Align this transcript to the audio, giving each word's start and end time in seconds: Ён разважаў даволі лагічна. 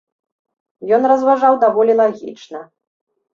Ён 0.97 1.05
разважаў 1.11 1.59
даволі 1.65 1.93
лагічна. 2.01 2.65